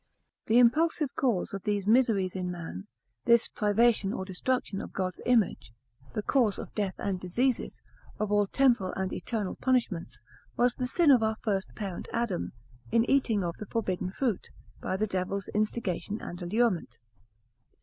[0.47, 2.87] ]The impulsive cause of these miseries in man,
[3.25, 5.71] this privation or destruction of God's image,
[6.15, 7.83] the cause of death and diseases,
[8.19, 10.17] of all temporal and eternal punishments,
[10.57, 12.51] was the sin of our first parent Adam,
[12.91, 14.49] in eating of the forbidden fruit,
[14.81, 16.97] by the devil's instigation and allurement.